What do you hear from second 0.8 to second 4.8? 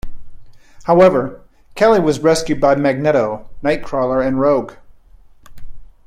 However, Kelly was rescued by Magneto, Nightcrawler and Rogue.